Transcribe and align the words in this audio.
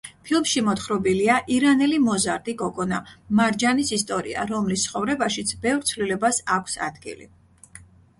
ფილმში 0.27 0.61
მოთხრობილია 0.67 1.33
ირანელი 1.55 1.99
მოზარდი 2.05 2.55
გოგონა 2.61 3.01
მარჯანის 3.39 3.91
ისტორია, 3.97 4.47
რომლის 4.53 4.87
ცხოვრებაშიც 4.87 5.53
ბევრ 5.67 5.85
ცვლილებას 5.91 6.41
აქვს 6.57 6.79
ადგილი. 6.87 7.29